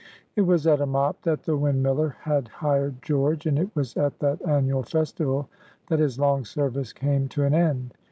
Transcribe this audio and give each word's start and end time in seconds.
It 0.35 0.41
was 0.41 0.65
at 0.65 0.81
a 0.81 0.87
mop 0.87 1.21
that 1.21 1.43
the 1.43 1.55
windmiller 1.55 2.15
had 2.21 2.47
hired 2.47 3.03
George, 3.03 3.45
and 3.45 3.59
it 3.59 3.69
was 3.75 3.95
at 3.95 4.17
that 4.17 4.41
annual 4.41 4.81
festival 4.81 5.47
that 5.89 5.99
his 5.99 6.17
long 6.17 6.43
service 6.43 6.91
came 6.91 7.27
to 7.27 7.43
an 7.43 7.53
end. 7.53 7.93